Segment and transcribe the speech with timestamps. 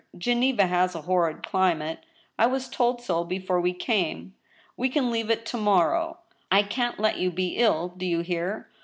[0.27, 1.99] Geneva has a horrid climate;...
[2.39, 4.33] I was told so before we came.'
[4.75, 6.17] We can leave it to morrow.
[6.51, 8.67] I can't let you be ill— do you hear?